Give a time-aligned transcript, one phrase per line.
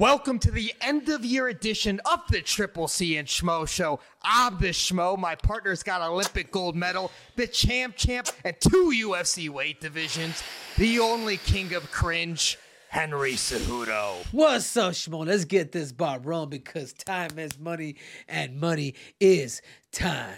[0.00, 4.00] Welcome to the end of year edition of the Triple C and Schmo Show.
[4.22, 5.18] I'm the Schmo.
[5.18, 10.42] My partner's got Olympic gold medal, the champ, champ, and two UFC weight divisions.
[10.78, 12.58] The only king of cringe,
[12.88, 14.24] Henry Cejudo.
[14.32, 15.26] What's up, Schmo?
[15.26, 19.60] Let's get this bar rolling because time is money and money is
[19.92, 20.32] time.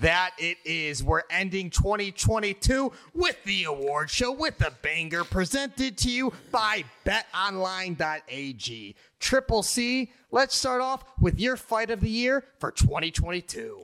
[0.00, 1.02] That it is.
[1.02, 8.94] We're ending 2022 with the award show with the banger presented to you by betonline.ag.
[9.20, 13.82] Triple C, let's start off with your fight of the year for 2022.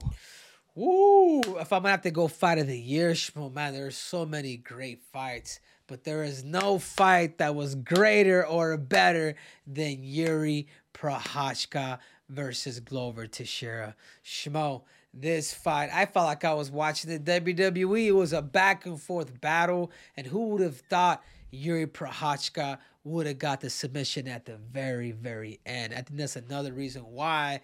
[0.75, 1.41] Woo!
[1.41, 4.57] If I'm gonna have to go fight of the year, Schmo, man, there's so many
[4.57, 9.35] great fights, but there is no fight that was greater or better
[9.67, 13.95] than Yuri Prochazka versus Glover Teixeira.
[14.25, 14.83] Schmo,
[15.15, 15.91] this fight.
[15.93, 18.07] I felt like I was watching the WWE.
[18.07, 23.27] It was a back and forth battle, and who would have thought Yuri Prochazka would
[23.27, 25.93] have got the submission at the very, very end?
[25.93, 27.61] I think that's another reason why.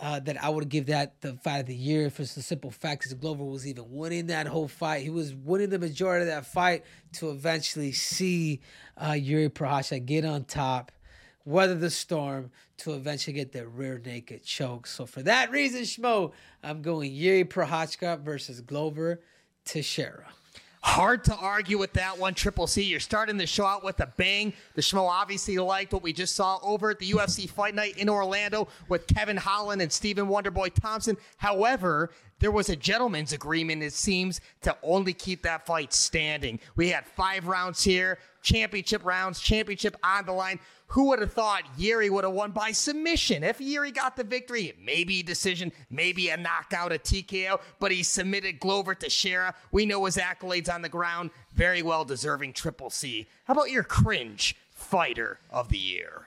[0.00, 3.02] Uh, that I would give that the fight of the year for the simple fact
[3.02, 5.04] because Glover was even winning that whole fight.
[5.04, 8.60] He was winning the majority of that fight to eventually see
[8.96, 10.90] uh, Yuri Prochazka get on top
[11.44, 14.86] weather the storm to eventually get the rear naked choke.
[14.86, 19.20] So for that reason, Schmo, I'm going Yuri Prochazka versus Glover
[19.64, 20.26] Teixeira.
[20.82, 22.82] Hard to argue with that one, Triple C.
[22.82, 24.52] You're starting the show out with a bang.
[24.74, 28.10] The Schmo obviously liked what we just saw over at the UFC Fight Night in
[28.10, 31.16] Orlando with Kevin Holland and Stephen Wonderboy Thompson.
[31.38, 32.10] However,
[32.44, 36.60] there was a gentleman's agreement, it seems, to only keep that fight standing.
[36.76, 40.60] We had five rounds here, championship rounds, championship on the line.
[40.88, 43.44] Who would have thought Yuri would have won by submission?
[43.44, 48.60] If Yuri got the victory, maybe decision, maybe a knockout, a TKO, but he submitted
[48.60, 49.54] Glover Teixeira.
[49.72, 51.30] We know his accolades on the ground.
[51.54, 53.26] Very well deserving Triple C.
[53.44, 56.26] How about your cringe fighter of the year?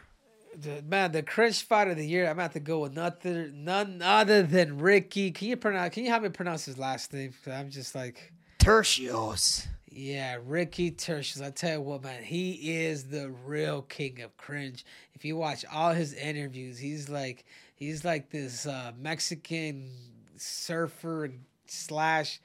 [0.60, 2.24] The, man, the cringe fighter of the year.
[2.24, 5.30] I'm gonna have to go with nothing, none other than Ricky.
[5.30, 5.94] Can you pronounce?
[5.94, 7.34] Can you help me pronounce his last name?
[7.46, 9.68] I'm just like Tercios.
[9.90, 11.46] Yeah, Ricky Turcios.
[11.46, 12.52] I tell you what, man, he
[12.82, 14.84] is the real king of cringe.
[15.14, 17.46] If you watch all his interviews, he's like
[17.76, 19.92] he's like this uh, Mexican
[20.38, 21.30] surfer
[21.68, 22.40] slash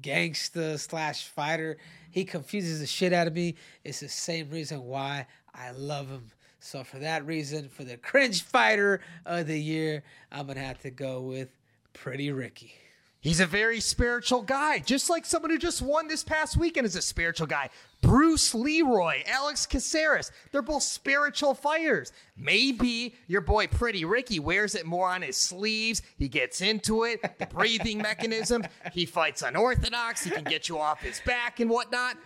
[0.00, 1.76] gangster slash fighter.
[2.10, 3.56] He confuses the shit out of me.
[3.84, 6.30] It's the same reason why I love him.
[6.64, 10.90] So for that reason, for the cringe fighter of the year, I'm gonna have to
[10.90, 11.48] go with
[11.92, 12.72] Pretty Ricky.
[13.20, 16.94] He's a very spiritual guy, just like someone who just won this past weekend is
[16.94, 17.68] a spiritual guy.
[18.00, 22.12] Bruce Leroy, Alex Caceres, they're both spiritual fighters.
[22.36, 26.02] Maybe your boy Pretty Ricky wears it more on his sleeves.
[26.16, 28.64] He gets into it, the breathing mechanism.
[28.92, 30.24] He fights unorthodox.
[30.24, 32.16] He can get you off his back and whatnot.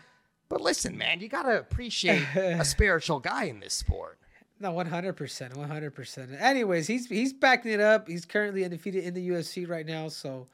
[0.49, 4.19] But listen, man, you got to appreciate a spiritual guy in this sport.
[4.59, 6.31] No, one hundred percent, one hundred percent.
[6.39, 8.09] Anyways, he's he's backing it up.
[8.09, 10.47] He's currently undefeated in the UFC right now, so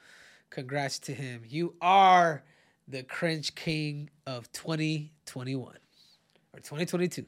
[0.53, 1.43] Congrats to him.
[1.49, 2.43] You are
[2.87, 7.25] the cringe king of 2021 or 2022.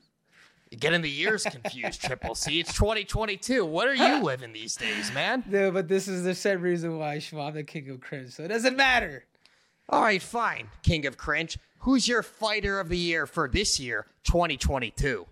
[0.70, 2.60] You're getting the years confused, Triple C.
[2.60, 3.64] It's 2022.
[3.64, 5.42] What are you living these days, man?
[5.48, 8.48] No, but this is the same reason why I'm the king of cringe, so it
[8.48, 9.24] doesn't matter.
[9.88, 11.58] All right, fine, king of cringe.
[11.80, 15.26] Who's your fighter of the year for this year, 2022?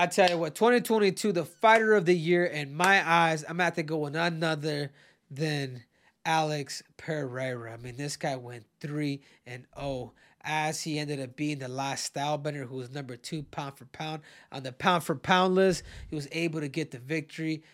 [0.00, 3.74] I tell you what, 2022, the fighter of the year in my eyes, I'm at
[3.74, 4.92] to go with none other
[5.28, 5.82] than
[6.24, 7.72] Alex Pereira.
[7.72, 10.12] I mean, this guy went 3 and 0
[10.44, 14.22] as he ended up being the last stylebender who was number two pound for pound
[14.52, 15.82] on the pound for pound list.
[16.08, 17.64] He was able to get the victory.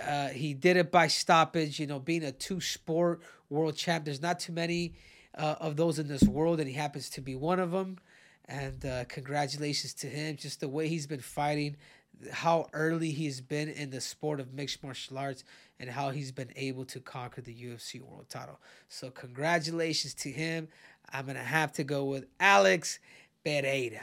[0.00, 1.80] Uh, he did it by stoppage.
[1.80, 4.94] You know, being a two sport world champ, there's not too many
[5.34, 7.98] uh, of those in this world, and he happens to be one of them.
[8.48, 10.36] And uh, congratulations to him.
[10.36, 11.76] Just the way he's been fighting,
[12.30, 15.44] how early he's been in the sport of mixed martial arts
[15.78, 18.58] and how he's been able to conquer the UFC world title.
[18.88, 20.68] So congratulations to him.
[21.12, 22.98] I'm gonna have to go with Alex
[23.44, 24.00] Pereira.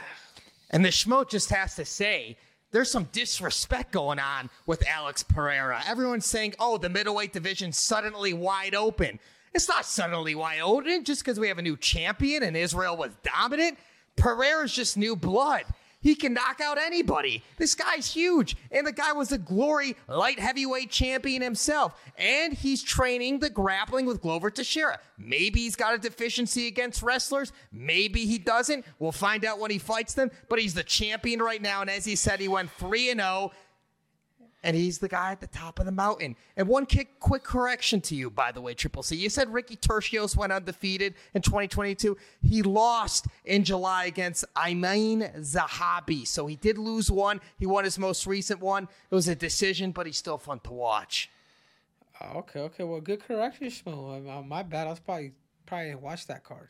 [0.70, 2.38] And the schmo just has to say,
[2.72, 5.82] there's some disrespect going on with Alex Pereira.
[5.88, 9.20] Everyone's saying, oh, the middleweight division suddenly wide open.
[9.54, 13.12] It's not suddenly wide open just because we have a new champion and Israel was
[13.24, 13.78] dominant.
[14.16, 15.64] Pereira's just new blood.
[16.04, 17.44] He can knock out anybody.
[17.58, 18.58] This guy's huge.
[18.72, 21.98] And the guy was a glory light heavyweight champion himself.
[22.18, 25.00] And he's training the grappling with Glover Teixeira.
[25.18, 27.54] Maybe he's got a deficiency against wrestlers.
[27.72, 28.86] Maybe he doesn't.
[29.00, 30.30] We'll find out when he fights them.
[30.50, 31.80] But he's the champion right now.
[31.80, 33.54] And as he said, he went 3 and 0.
[34.64, 36.36] And he's the guy at the top of the mountain.
[36.56, 39.16] And one quick, quick correction to you, by the way, Triple C.
[39.16, 42.16] You said Ricky Turcios went undefeated in 2022.
[42.42, 46.26] He lost in July against Aiemann Zahabi.
[46.26, 47.42] So he did lose one.
[47.60, 48.88] He won his most recent one.
[49.12, 51.30] It was a decision, but he's still fun to watch.
[52.22, 52.84] Oh, okay, okay.
[52.84, 54.46] Well, good correction, Schmo.
[54.48, 54.88] My bad.
[54.88, 55.34] I was probably
[55.66, 56.70] probably didn't watch that card.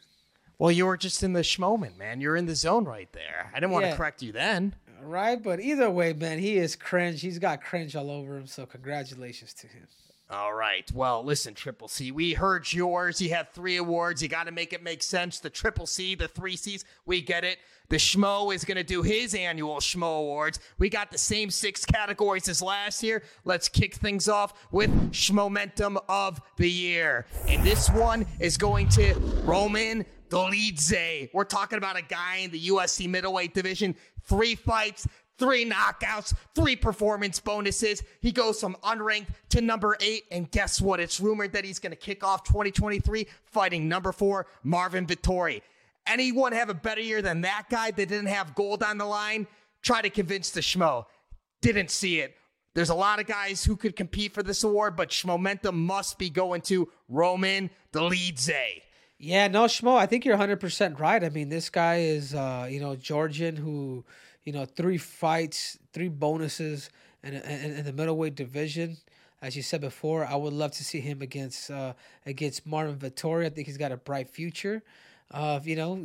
[0.57, 2.21] Well, you were just in the schmoment, man.
[2.21, 3.51] You're in the zone right there.
[3.53, 3.91] I didn't want Yeah.
[3.91, 4.75] to correct you then.
[5.05, 7.21] Right, but either way, man, he is cringe.
[7.21, 8.47] He's got cringe all over him.
[8.47, 9.87] So congratulations to him.
[10.29, 10.89] All right.
[10.91, 13.21] Well, listen, Triple C, we heard yours.
[13.21, 14.23] You had three awards.
[14.23, 15.39] You got to make it make sense.
[15.39, 17.59] The Triple C, the three C's, we get it.
[17.89, 20.59] The Schmo is going to do his annual Schmo Awards.
[20.79, 23.21] We got the same six categories as last year.
[23.45, 27.27] Let's kick things off with Schmomentum of the Year.
[27.47, 29.13] And this one is going to
[29.43, 31.29] Roman Dolidze.
[31.33, 33.95] We're talking about a guy in the UFC middleweight division.
[34.23, 35.07] Three fights,
[35.37, 38.01] three knockouts, three performance bonuses.
[38.21, 40.23] He goes from unranked to number eight.
[40.31, 40.99] And guess what?
[40.99, 45.61] It's rumored that he's going to kick off 2023 fighting number four, Marvin Vettori.
[46.07, 49.47] Anyone have a better year than that guy that didn't have gold on the line?
[49.81, 51.05] Try to convince the schmo.
[51.61, 52.35] Didn't see it.
[52.75, 56.29] There's a lot of guys who could compete for this award, but Schmomentum must be
[56.29, 58.81] going to Roman Dolidze.
[59.23, 61.23] Yeah, no, Schmo, I think you're 100% right.
[61.23, 64.03] I mean, this guy is, uh, you know, Georgian who,
[64.43, 66.89] you know, three fights, three bonuses
[67.23, 68.97] in, in, in the middleweight division.
[69.41, 71.93] As you said before, I would love to see him against uh,
[72.25, 73.45] against Marvin Vettori.
[73.45, 74.83] I think he's got a bright future.
[75.31, 75.95] Uh, you know,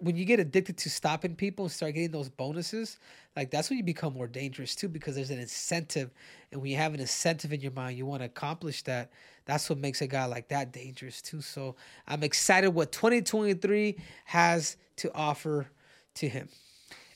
[0.00, 2.98] when you get addicted to stopping people and start getting those bonuses,
[3.36, 6.10] like that's when you become more dangerous too, because there's an incentive,
[6.50, 9.12] and when you have an incentive in your mind, you want to accomplish that.
[9.46, 11.40] That's what makes a guy like that dangerous too.
[11.40, 11.76] So
[12.06, 13.96] I'm excited what 2023
[14.26, 15.66] has to offer
[16.14, 16.48] to him.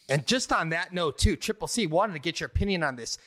[0.09, 3.19] And just on that note, too, Triple C wanted to get your opinion on this.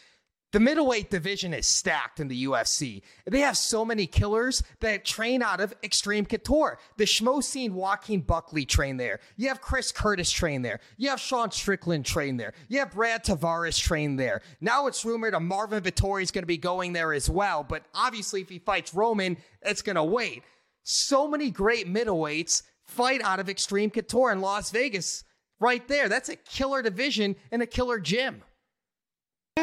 [0.51, 3.01] The middleweight division is stacked in the UFC.
[3.25, 6.77] They have so many killers that train out of Extreme Couture.
[6.97, 9.21] The Schmo scene, Joaquin Buckley train there.
[9.37, 10.81] You have Chris Curtis train there.
[10.97, 12.53] You have Sean Strickland train there.
[12.67, 14.41] You have Brad Tavares train there.
[14.59, 17.63] Now it's rumored a Marvin Vettori is going to be going there as well.
[17.63, 20.43] But obviously, if he fights Roman, it's going to wait.
[20.83, 25.23] So many great middleweights fight out of Extreme Couture in Las Vegas.
[25.61, 26.09] Right there.
[26.09, 28.41] That's a killer division and a killer gym.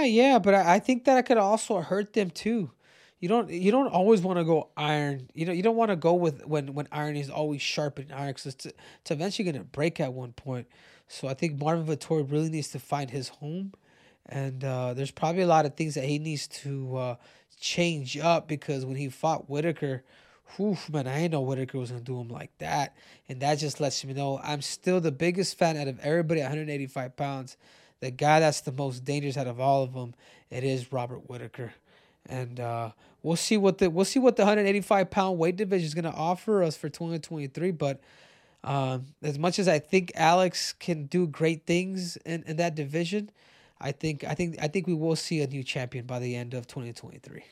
[0.03, 2.71] Yeah, yeah, but I, I think that I could also hurt them too.
[3.21, 5.29] You don't you don't always want to go iron.
[5.35, 8.13] You know you don't want to go with when when iron is always sharp and
[8.13, 10.69] iron because it's, it's eventually to break at one point.
[11.09, 13.73] So I think Marvin Vettori really needs to find his home,
[14.27, 17.17] and uh, there's probably a lot of things that he needs to uh,
[17.61, 20.05] change up because when he fought Whittaker,
[20.57, 22.97] whew, man, I didn't know Whittaker was gonna do him like that,
[23.29, 26.45] and that just lets me know I'm still the biggest fan out of everybody at
[26.45, 27.57] 185 pounds.
[28.01, 30.15] The guy that's the most dangerous out of all of them,
[30.51, 31.73] it is Robert Whittaker,
[32.27, 32.91] and uh,
[33.23, 36.63] we'll see what the we'll see what the 185 pound weight division is gonna offer
[36.63, 37.73] us for 2023.
[37.73, 38.01] But
[38.63, 43.31] um, as much as I think Alex can do great things in, in that division,
[43.81, 46.55] I think I think I think we will see a new champion by the end
[46.55, 47.43] of 2023.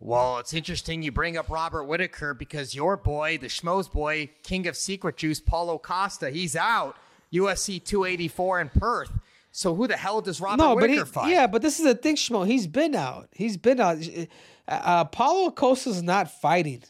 [0.00, 4.66] Well, it's interesting you bring up Robert Whittaker because your boy, the Schmoes boy, king
[4.66, 6.96] of secret juice, Paulo Costa, he's out.
[7.32, 9.12] UFC 284 in Perth.
[9.56, 11.30] So who the hell does Robert no, but he, fight?
[11.30, 12.44] yeah, but this is the thing, Schmo.
[12.44, 13.28] He's been out.
[13.30, 13.98] He's been out.
[13.98, 14.26] Uh,
[14.66, 16.82] uh, Paulo Costa's not fighting.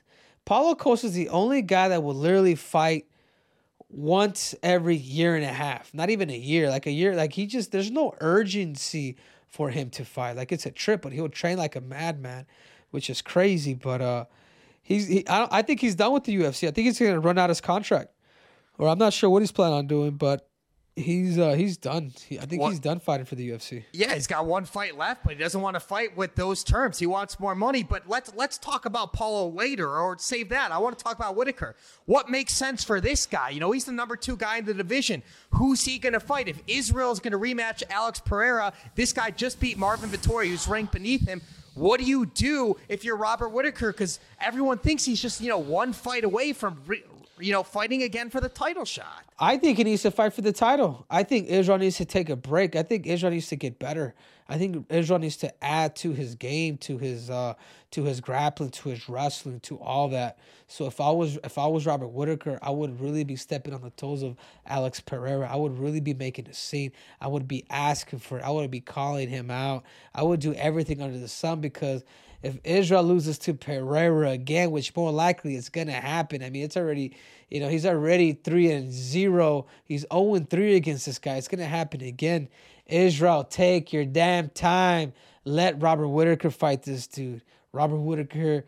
[0.46, 3.05] Paulo Costa's the only guy that will literally fight
[3.91, 5.93] once every year and a half.
[5.93, 7.15] Not even a year, like a year.
[7.15, 10.34] Like he just there's no urgency for him to fight.
[10.34, 12.46] Like it's a trip, but he'll train like a madman,
[12.93, 13.74] which is crazy.
[13.74, 14.24] But uh,
[14.82, 16.67] he's he, I don't, I think he's done with the UFC.
[16.67, 18.08] I think he's gonna run out his contract,
[18.79, 20.48] or I'm not sure what he's planning on doing, but.
[20.96, 22.13] He's uh he's done.
[22.29, 23.82] He, I think What- he's done fighting for the UFC.
[23.93, 27.01] Yeah, he's got one fight left, but he doesn't want to fight with those terms.
[27.01, 27.82] He wants more money.
[27.82, 30.70] But let's let's talk about Paulo later, or save that.
[30.70, 31.74] I want to talk about Whittaker.
[32.06, 33.48] What makes sense for this guy?
[33.51, 35.24] You know, he's the number two guy in the division.
[35.51, 36.46] Who's he going to fight?
[36.46, 40.93] If Israel's going to rematch Alex Pereira, this guy just beat Marvin Vettori, who's ranked
[40.93, 41.43] beneath him.
[41.74, 43.91] What do you do if you're Robert Whittaker?
[43.91, 47.03] Because everyone thinks he's just you know one fight away from re-
[47.38, 49.24] you know fighting again for the title shot.
[49.38, 51.06] I think he needs to fight for the title.
[51.10, 52.76] I think Israel needs to take a break.
[52.76, 54.14] I think Israel needs to get better.
[54.48, 57.55] I think Israel needs to add to his game, to his uh,
[57.93, 60.38] to his grappling, to his wrestling, to all that.
[60.67, 63.82] So if I was if I was Robert Whittaker, I would really be stepping on
[63.82, 64.36] the toes of
[64.67, 65.48] Alex Pereira.
[65.50, 66.93] I would really be making a scene.
[67.20, 68.44] I would be asking for it.
[68.44, 69.84] I would be calling him out.
[70.14, 72.05] I would do everything under the sun because
[72.44, 76.77] if Israel loses to Pereira again, which more likely is gonna happen, I mean it's
[76.77, 77.17] already
[77.51, 79.67] you know he's already three and zero.
[79.84, 81.36] He's zero and three against this guy.
[81.36, 82.48] It's gonna happen again.
[82.86, 85.15] Israel, take your damn time.
[85.46, 87.43] Let Robert Whittaker fight this dude.
[87.72, 88.65] Robert Whittaker,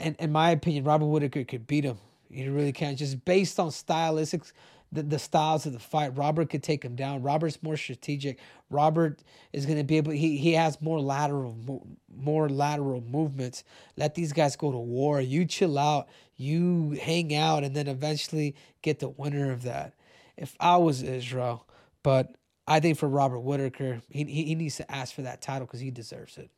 [0.00, 1.98] in, in my opinion, Robert Whittaker could beat him.
[2.30, 4.52] You really can't Just based on stylistics,
[4.94, 7.22] the, the styles of the fight, Robert could take him down.
[7.22, 8.38] Robert's more strategic.
[8.70, 9.22] Robert
[9.52, 10.12] is going to be able.
[10.12, 11.82] He he has more lateral, more,
[12.16, 13.64] more lateral movements.
[13.96, 15.20] Let these guys go to war.
[15.20, 16.08] You chill out.
[16.36, 19.94] You hang out, and then eventually get the winner of that.
[20.36, 21.66] If I was Israel,
[22.02, 22.34] but
[22.66, 25.80] I think for Robert Whittaker, he he, he needs to ask for that title because
[25.80, 26.50] he deserves it.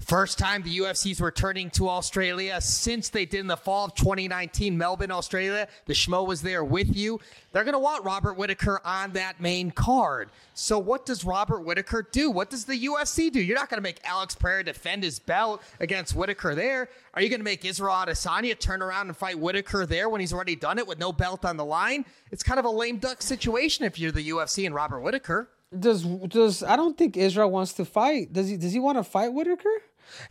[0.00, 4.76] First time the UFC's returning to Australia since they did in the fall of 2019,
[4.76, 5.68] Melbourne, Australia.
[5.84, 7.20] The Schmo was there with you.
[7.52, 10.30] They're going to want Robert Whittaker on that main card.
[10.54, 12.30] So, what does Robert Whittaker do?
[12.30, 13.40] What does the UFC do?
[13.40, 16.88] You're not going to make Alex Pereira defend his belt against Whittaker there.
[17.12, 20.32] Are you going to make Israel Adesanya turn around and fight Whittaker there when he's
[20.32, 22.06] already done it with no belt on the line?
[22.30, 25.50] It's kind of a lame duck situation if you're the UFC and Robert Whittaker.
[25.78, 28.32] Does does I don't think Israel wants to fight.
[28.32, 29.70] Does he does he want to fight Whittaker?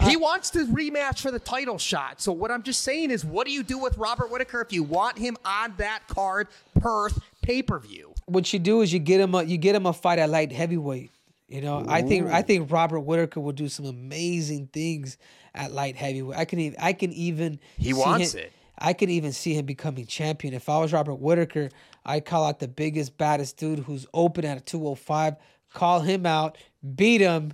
[0.04, 2.22] He uh, wants to rematch for the title shot.
[2.22, 4.84] So what I'm just saying is, what do you do with Robert Whittaker if you
[4.84, 6.48] want him on that card
[6.80, 8.14] Perth pay per view?
[8.26, 10.52] What you do is you get him a you get him a fight at light
[10.52, 11.12] heavyweight.
[11.48, 11.90] You know, Ooh.
[11.90, 15.18] I think I think Robert Whittaker will do some amazing things
[15.56, 16.38] at light heavyweight.
[16.38, 18.54] I can even I can even he wants him, it.
[18.78, 20.54] I could even see him becoming champion.
[20.54, 21.70] If I was Robert Whittaker,
[22.06, 25.36] I'd call out the biggest, baddest dude who's open at a 205,
[25.74, 26.58] call him out,
[26.96, 27.52] beat him,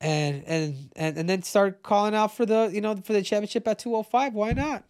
[0.00, 3.66] and and and and then start calling out for the you know for the championship
[3.68, 4.84] at 205 why not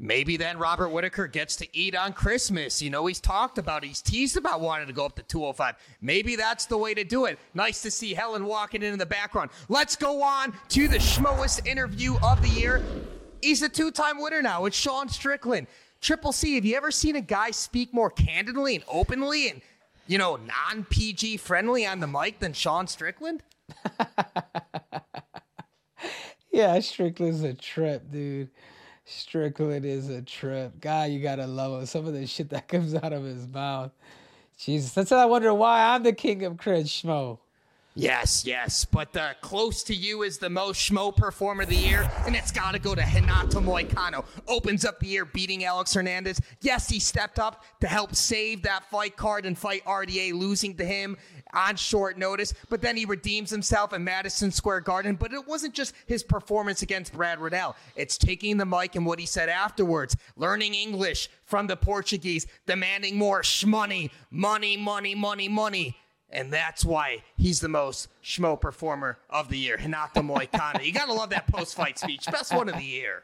[0.00, 2.80] Maybe then Robert Whittaker gets to eat on Christmas.
[2.80, 5.74] You know, he's talked about, he's teased about wanting to go up to 205.
[6.00, 7.38] Maybe that's the way to do it.
[7.52, 9.50] Nice to see Helen walking in in the background.
[9.68, 12.80] Let's go on to the Schmoest interview of the year.
[13.42, 14.66] He's a two time winner now.
[14.66, 15.66] It's Sean Strickland.
[16.00, 19.60] Triple C, have you ever seen a guy speak more candidly and openly and,
[20.06, 23.42] you know, non PG friendly on the mic than Sean Strickland?
[26.50, 28.50] yeah, Strickland's a trip, dude.
[29.04, 30.80] Strickland is a trip.
[30.80, 31.86] God, you gotta love him.
[31.86, 33.92] Some of the shit that comes out of his mouth.
[34.58, 37.38] Jesus, that's why I wonder why I'm the king of cringe schmo.
[37.98, 42.08] Yes, yes, but uh, close to you is the most schmo performer of the year,
[42.26, 44.24] and it's got to go to Renato Moicano.
[44.46, 46.40] Opens up the year beating Alex Hernandez.
[46.60, 50.84] Yes, he stepped up to help save that fight card and fight RDA, losing to
[50.84, 51.16] him
[51.52, 55.16] on short notice, but then he redeems himself in Madison Square Garden.
[55.16, 57.74] But it wasn't just his performance against Brad Riddell.
[57.96, 63.18] It's taking the mic and what he said afterwards, learning English from the Portuguese, demanding
[63.18, 65.96] more shmoney, money, money, money, money.
[66.30, 70.84] And that's why he's the most schmo performer of the year, Renato Moicano.
[70.84, 72.26] you gotta love that post-fight speech.
[72.26, 73.22] Best one of the year.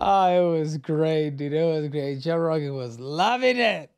[0.00, 1.52] oh, it was great, dude.
[1.52, 2.20] It was great.
[2.20, 3.90] Joe Rogan was loving it.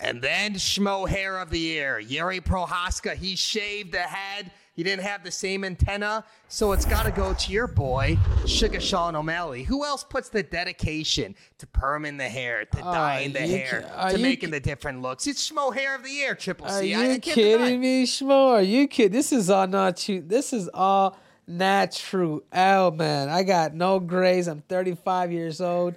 [0.00, 3.14] And then Schmo Hair of the Year, Yuri Prochazka.
[3.14, 4.50] He shaved the head.
[4.78, 8.16] He didn't have the same antenna, so it's got to go to your boy,
[8.46, 9.64] Sugar Sean O'Malley.
[9.64, 14.18] Who else puts the dedication to perming the hair, to uh, dyeing the hair, to
[14.18, 15.26] making the different looks?
[15.26, 16.94] It's Schmo Hair of the Year, Triple C.
[16.94, 18.52] Are you I, kidding me, Schmo?
[18.52, 19.10] Are you kidding?
[19.10, 20.22] This is all not you.
[20.22, 21.18] This is all
[21.48, 22.44] natural.
[22.52, 24.46] Oh man, I got no grays.
[24.46, 25.96] I'm 35 years old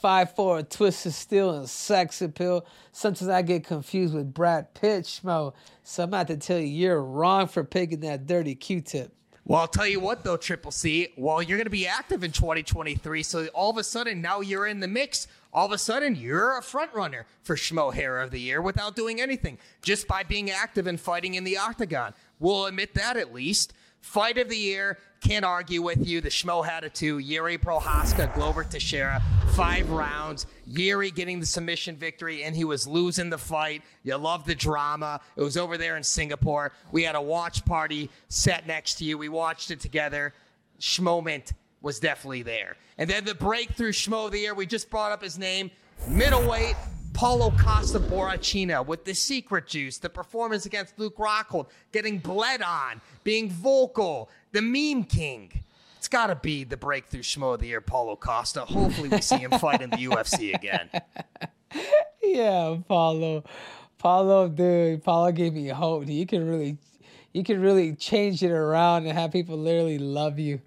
[0.00, 2.64] five four, twisted steel, and sex appeal.
[2.92, 5.52] Sometimes I get confused with Brad Pitt, schmo.
[5.82, 9.12] So I'm about to tell you, you're wrong for picking that dirty Q-tip.
[9.44, 11.08] Well, I'll tell you what, though, Triple C.
[11.16, 14.66] Well, you're going to be active in 2023, so all of a sudden now you're
[14.66, 15.26] in the mix.
[15.52, 18.94] All of a sudden, you're a front runner for Schmo Hair of the Year without
[18.94, 22.14] doing anything, just by being active and fighting in the octagon.
[22.38, 23.72] We'll admit that at least.
[24.00, 26.20] Fight of the year, can't argue with you.
[26.20, 27.18] The Schmo had it too.
[27.18, 29.22] Yuri Prochazka, Glover Teixeira,
[29.54, 30.46] five rounds.
[30.66, 33.82] Yuri getting the submission victory, and he was losing the fight.
[34.02, 35.20] You love the drama.
[35.36, 36.72] It was over there in Singapore.
[36.92, 39.18] We had a watch party set next to you.
[39.18, 40.32] We watched it together.
[40.80, 41.52] Schmoment
[41.82, 42.76] was definitely there.
[42.96, 45.70] And then the breakthrough Schmo of the year, we just brought up his name,
[46.08, 46.76] middleweight
[47.20, 53.02] Paulo Costa Borrachinha with the secret juice, the performance against Luke Rockhold, getting bled on,
[53.24, 55.62] being vocal, the meme king.
[55.98, 58.64] It's got to be the breakthrough schmo of the year, Paulo Costa.
[58.64, 60.88] Hopefully, we see him fight in the UFC again.
[62.22, 63.44] Yeah, Paulo.
[63.98, 66.08] Paulo, dude, Paulo gave me hope.
[66.08, 66.78] You can really,
[67.34, 70.60] you can really change it around and have people literally love you.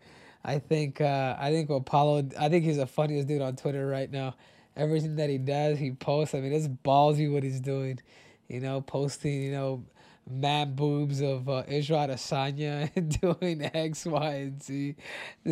[0.45, 3.88] I think, uh, I think what Paulo, I think he's the funniest dude on Twitter
[3.88, 4.36] right now
[4.75, 6.36] everything that he does, he posts.
[6.36, 8.00] I mean, it's ballsy what he's doing.
[8.48, 9.84] You know, posting, you know,
[10.30, 14.96] mad boobs of uh, Israel Adesanya and doing X, Y, and Z.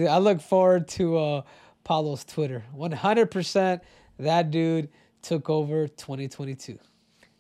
[0.10, 1.42] I look forward to uh,
[1.84, 2.64] Paulo's Twitter.
[2.78, 3.82] 100%
[4.20, 4.90] that dude
[5.22, 6.78] took over 2022.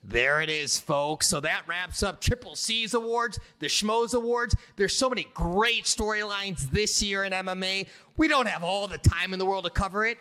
[0.03, 1.27] There it is, folks.
[1.27, 4.55] So that wraps up Triple C's awards, the Schmoes awards.
[4.75, 7.87] There's so many great storylines this year in MMA.
[8.17, 10.17] We don't have all the time in the world to cover it.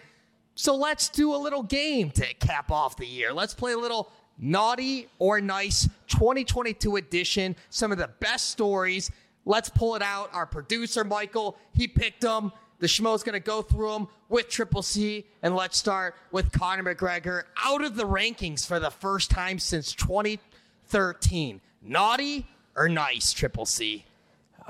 [0.61, 3.33] So let's do a little game to cap off the year.
[3.33, 7.57] Let's play a little naughty or nice 2022 edition.
[7.71, 9.11] Some of the best stories.
[9.47, 10.29] Let's pull it out.
[10.35, 12.53] Our producer, Michael, he picked them.
[12.79, 15.25] The Schmo's going to go through them with Triple C.
[15.43, 19.95] And let's start with Conor McGregor out of the rankings for the first time since
[19.95, 21.63] 2013.
[21.81, 24.05] Naughty or nice, Triple C?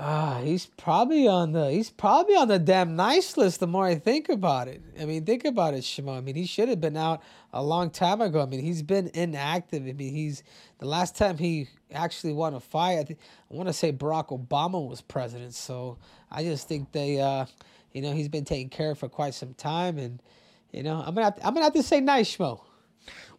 [0.03, 3.59] Ah, he's probably on the he's probably on the damn nice list.
[3.59, 6.17] The more I think about it, I mean, think about it, Shimo.
[6.17, 7.21] I mean, he should have been out
[7.53, 8.41] a long time ago.
[8.41, 9.83] I mean, he's been inactive.
[9.83, 10.41] I mean, he's
[10.79, 12.97] the last time he actually won a fight.
[12.97, 13.19] I think
[13.51, 15.53] I want to say Barack Obama was president.
[15.53, 15.99] So
[16.31, 17.45] I just think they, uh,
[17.93, 20.19] you know, he's been taken care of for quite some time, and
[20.71, 22.61] you know, I'm gonna to, I'm gonna have to say nice, Schmo.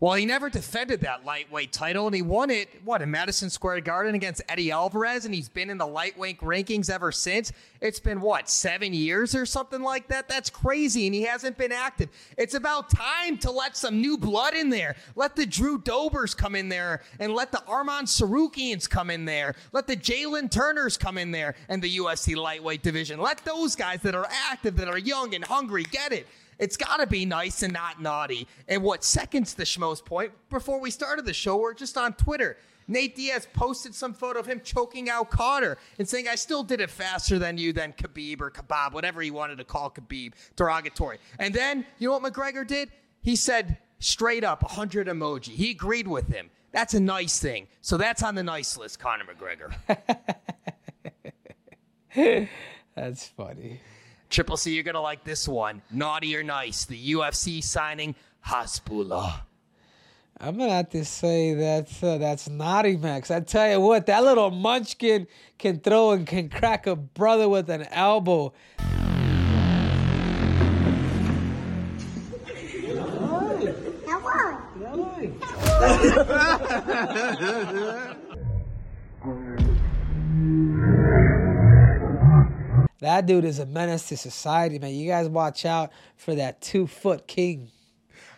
[0.02, 3.82] Well, he never defended that lightweight title, and he won it, what, in Madison Square
[3.82, 7.52] Garden against Eddie Alvarez, and he's been in the lightweight rankings ever since.
[7.80, 10.28] It's been, what, seven years or something like that?
[10.28, 12.08] That's crazy, and he hasn't been active.
[12.36, 14.96] It's about time to let some new blood in there.
[15.14, 19.54] Let the Drew Dobers come in there, and let the Arman Tsarukyan's come in there.
[19.70, 23.20] Let the Jalen Turners come in there, and the UFC lightweight division.
[23.20, 26.26] Let those guys that are active, that are young and hungry, get it.
[26.58, 28.46] It's got to be nice and not naughty.
[28.68, 32.56] And what seconds the Schmo's point, before we started the show, we're just on Twitter.
[32.88, 36.80] Nate Diaz posted some photo of him choking out Conor and saying, I still did
[36.80, 41.18] it faster than you, than Khabib or Kebab, whatever he wanted to call Khabib, derogatory.
[41.38, 42.90] And then, you know what McGregor did?
[43.22, 45.48] He said straight up 100 emoji.
[45.48, 46.50] He agreed with him.
[46.72, 47.68] That's a nice thing.
[47.82, 49.72] So that's on the nice list, Conor McGregor.
[52.94, 53.80] That's funny.
[54.32, 55.82] Triple C, you're going to like this one.
[55.90, 58.14] Naughty or nice, the UFC signing
[58.46, 59.42] Hasbulla.
[60.40, 63.30] I'm gonna have to say that's uh, that's naughty, Max.
[63.30, 67.70] I tell you what, that little munchkin can throw and can crack a brother with
[67.70, 68.52] an elbow.
[83.02, 84.94] That dude is a menace to society, man.
[84.94, 87.72] You guys watch out for that two foot king.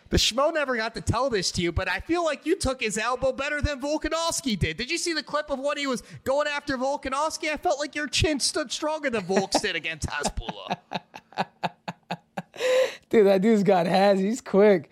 [0.09, 2.81] The Schmo never got to tell this to you, but I feel like you took
[2.81, 4.77] his elbow better than Volkanovski did.
[4.77, 7.51] Did you see the clip of when he was going after Volkanovski?
[7.51, 10.77] I felt like your chin stood stronger than Volk did against Hasbulla.
[13.11, 14.19] Dude, that dude's got hands.
[14.19, 14.89] He's quick,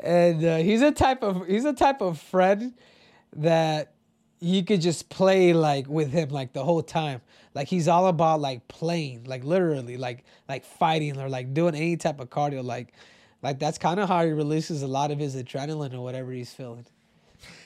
[0.00, 2.74] and uh, he's a type of he's a type of friend
[3.36, 3.93] that
[4.40, 7.20] you could just play like with him like the whole time.
[7.54, 11.96] Like he's all about like playing, like literally, like like fighting or like doing any
[11.96, 12.64] type of cardio.
[12.64, 12.92] Like
[13.42, 16.52] like that's kind of how he releases a lot of his adrenaline or whatever he's
[16.52, 16.86] feeling.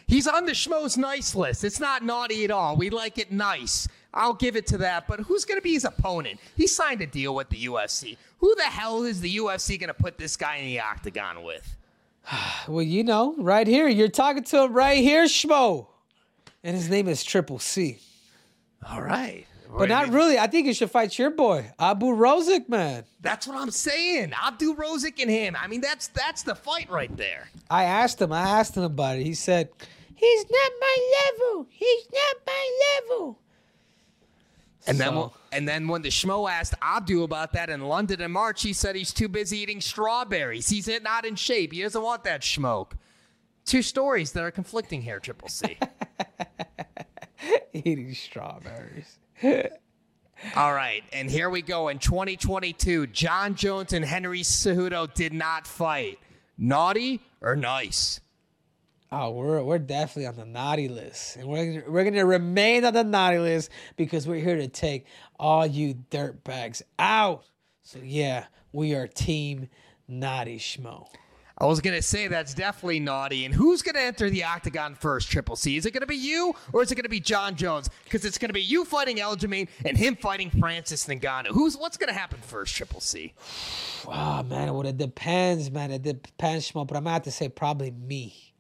[0.07, 1.65] He's on the Schmo's nice list.
[1.65, 2.77] It's not naughty at all.
[2.77, 3.87] We like it nice.
[4.15, 5.07] I'll give it to that.
[5.07, 6.41] But who's going to be his opponent?
[6.57, 8.17] He signed a deal with the UFC.
[8.39, 11.77] Who the hell is the UFC going to put this guy in the octagon with?
[12.67, 15.87] Well, you know, right here, you're talking to him right here, Schmo,
[16.65, 17.99] and his name is Triple C.
[18.89, 19.47] All right.
[19.77, 20.39] But not really.
[20.39, 23.05] I think you should fight your boy, Abdu Rozik, man.
[23.21, 24.33] That's what I'm saying.
[24.33, 25.57] Abdu Rozik and him.
[25.61, 27.49] I mean, that's that's the fight right there.
[27.69, 28.33] I asked him.
[28.33, 29.25] I asked him about it.
[29.27, 29.69] He said,
[30.15, 31.67] "He's not my level.
[31.69, 32.71] He's not my
[33.11, 33.39] level."
[34.87, 38.31] And then, So- and then when the Schmo asked Abdu about that in London in
[38.31, 40.71] March, he said he's too busy eating strawberries.
[40.71, 41.75] He's not in shape.
[41.75, 42.97] He doesn't want that smoke.
[43.67, 45.77] Two stories that are conflicting here, Triple C.
[47.73, 49.19] eating strawberries.
[50.55, 51.89] All right, and here we go.
[51.89, 56.19] In 2022, Jon Jones and Henry Cejudo did not fight.
[56.57, 58.21] Naughty or nice?
[59.11, 63.05] Oh, we're we're definitely on the naughty list, and we're we're gonna remain on the
[63.05, 65.07] naughty list because we're here to take
[65.39, 67.45] all you dirt bags out.
[67.83, 69.69] So yeah, we are team
[70.07, 71.09] naughty schmo.
[71.61, 73.45] I was gonna say that's definitely naughty.
[73.45, 75.77] And who's gonna enter the octagon first, Triple C?
[75.77, 77.91] Is it gonna be you or is it gonna be Jon Jones?
[78.05, 81.49] Because it's gonna be you fighting Aljamain and him fighting Francis Ngannou.
[81.49, 83.35] Who's what's gonna happen first, Triple C?
[84.07, 85.91] Oh man, well it depends, man.
[85.91, 86.87] It depends, schmo.
[86.87, 88.55] But I'm have to say probably me.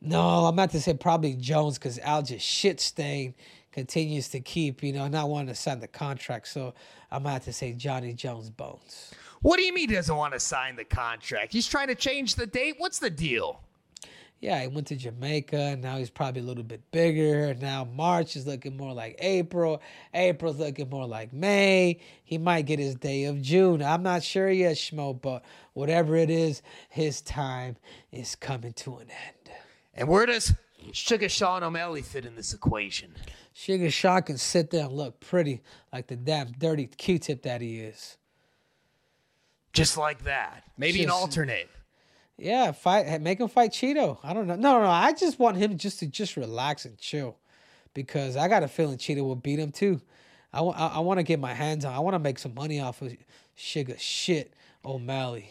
[0.00, 3.34] No, I'm about to say probably Jones because Al just shit stain
[3.72, 6.48] continues to keep, you know, not wanting to sign the contract.
[6.48, 6.74] So
[7.10, 9.12] I'm have to say Johnny Jones Bones.
[9.40, 11.52] What do you mean he doesn't want to sign the contract?
[11.52, 12.74] He's trying to change the date.
[12.78, 13.60] What's the deal?
[14.40, 15.56] Yeah, he went to Jamaica.
[15.56, 17.54] and Now he's probably a little bit bigger.
[17.54, 19.82] Now March is looking more like April.
[20.14, 21.98] April's looking more like May.
[22.24, 23.82] He might get his day of June.
[23.82, 27.76] I'm not sure yet, Schmo, but whatever it is, his time
[28.12, 29.56] is coming to an end.
[29.94, 30.54] And where does
[30.92, 33.14] Sugar Sean O'Malley fit in this equation?
[33.52, 37.80] Sugar Sean can sit there and look pretty like the damn dirty Q-tip that he
[37.80, 38.16] is.
[39.72, 40.64] Just like that.
[40.76, 41.68] Maybe an alternate.
[42.36, 43.20] Yeah, fight.
[43.20, 44.18] Make him fight Chito.
[44.22, 44.54] I don't know.
[44.54, 44.90] No, no, no.
[44.90, 47.36] I just want him just to just relax and chill,
[47.94, 50.00] because I got a feeling Chito will beat him too.
[50.52, 50.78] I want.
[50.78, 51.92] I, I want to get my hands on.
[51.92, 53.16] I want to make some money off of
[53.56, 54.54] Sugar shit
[54.84, 55.50] O'Malley.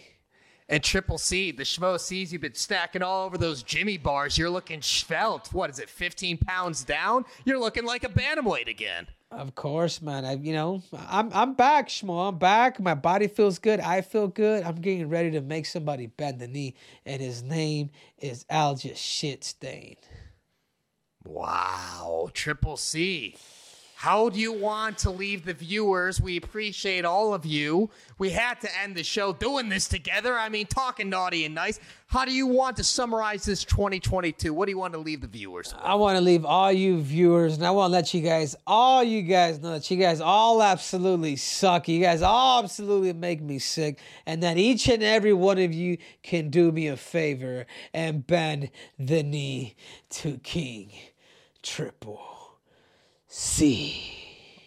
[0.70, 4.38] And Triple C, the Schmo C's you've been stacking all over those Jimmy bars.
[4.38, 5.54] You're looking svelte.
[5.54, 7.24] What is it, 15 pounds down?
[7.46, 9.08] You're looking like a bantamweight again.
[9.30, 10.24] Of course, man.
[10.24, 12.30] I, you know, I'm I'm back, Schmo.
[12.30, 12.80] I'm back.
[12.80, 13.80] My body feels good.
[13.82, 14.64] I feel good.
[14.64, 19.98] I'm getting ready to make somebody bend the knee, and his name is Alja Shitstain.
[21.26, 23.36] Wow, Triple C.
[24.00, 26.22] How do you want to leave the viewers?
[26.22, 27.90] We appreciate all of you.
[28.20, 30.36] We had to end the show doing this together.
[30.38, 31.80] I mean, talking naughty and nice.
[32.06, 34.54] How do you want to summarize this 2022?
[34.54, 35.82] What do you want to leave the viewers with?
[35.84, 39.04] I want to leave all you viewers, and I want to let you guys, all
[39.04, 41.88] you guys, know that you guys all absolutely suck.
[41.88, 45.98] You guys all absolutely make me sick, and that each and every one of you
[46.22, 49.76] can do me a favor and bend the knee
[50.12, 50.92] to King
[51.64, 52.37] Triple
[53.28, 54.14] C.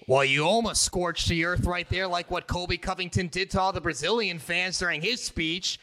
[0.06, 3.72] Well, you almost scorched the earth right there, like what Colby Covington did to all
[3.72, 5.78] the Brazilian fans during his speech,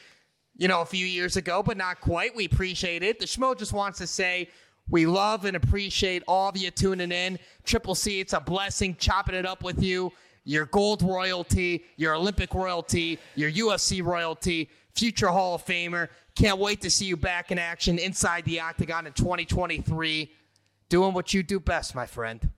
[0.58, 2.36] you know, a few years ago, but not quite.
[2.36, 3.20] We appreciate it.
[3.20, 4.50] The Schmo just wants to say
[4.90, 7.40] we love and appreciate all of you tuning in.
[7.64, 10.12] Triple C, it's a blessing chopping it up with you.
[10.44, 16.10] Your gold royalty, your Olympic royalty, your UFC royalty, future Hall of Famer.
[16.36, 20.32] Can't wait to see you back in action inside the octagon in 2023.
[20.90, 22.50] Doing what you do best, my friend.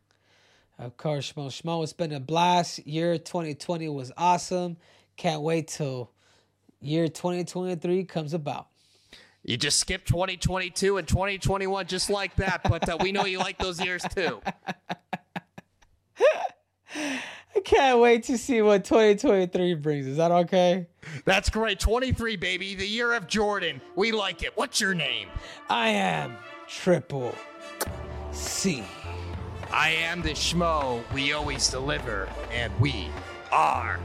[0.79, 1.47] Of course, Schmo.
[1.47, 2.87] Schmo, it's been a blast.
[2.87, 4.77] Year 2020 was awesome.
[5.17, 6.09] Can't wait till
[6.79, 8.67] year 2023 comes about.
[9.43, 13.57] You just skipped 2022 and 2021 just like that, but uh, we know you like
[13.57, 14.41] those years too.
[16.95, 20.07] I can't wait to see what 2023 brings.
[20.07, 20.87] Is that okay?
[21.25, 21.79] That's great.
[21.79, 23.81] 23, baby, the year of Jordan.
[23.95, 24.55] We like it.
[24.55, 25.27] What's your name?
[25.69, 26.37] I am
[26.67, 27.35] Triple
[28.31, 28.83] C.
[29.71, 33.07] I am the schmo we always deliver, and we
[33.51, 33.99] are.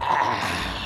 [0.00, 0.79] Ah.